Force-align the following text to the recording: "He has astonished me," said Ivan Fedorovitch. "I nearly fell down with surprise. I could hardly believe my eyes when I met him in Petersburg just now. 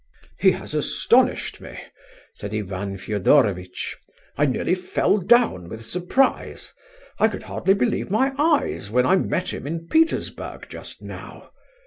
"He 0.39 0.49
has 0.53 0.73
astonished 0.73 1.61
me," 1.61 1.77
said 2.33 2.55
Ivan 2.55 2.97
Fedorovitch. 2.97 3.95
"I 4.35 4.47
nearly 4.47 4.73
fell 4.73 5.19
down 5.19 5.69
with 5.69 5.85
surprise. 5.85 6.73
I 7.19 7.27
could 7.27 7.43
hardly 7.43 7.75
believe 7.75 8.09
my 8.09 8.33
eyes 8.39 8.89
when 8.89 9.05
I 9.05 9.15
met 9.17 9.53
him 9.53 9.67
in 9.67 9.87
Petersburg 9.87 10.65
just 10.69 11.03
now. 11.03 11.51